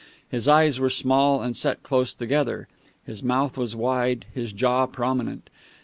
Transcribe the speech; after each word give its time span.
His 0.27 0.47
eyes 0.47 0.79
were 0.79 0.89
small 0.89 1.43
and 1.43 1.55
set 1.55 1.83
close 1.83 2.11
together. 2.11 2.67
His 3.05 3.21
mouth 3.21 3.55
was 3.55 3.75
wide, 3.75 4.25
his 4.33 4.51
jaw 4.51 4.87
prominent. 4.87 5.47